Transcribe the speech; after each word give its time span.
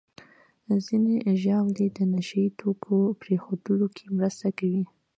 ځینې 0.85 1.15
ژاولې 1.41 1.87
د 1.97 1.99
نشهیي 2.13 2.49
توکو 2.59 2.97
پرېښودو 3.21 3.85
کې 3.95 4.05
مرسته 4.17 4.47
کوي. 4.57 4.83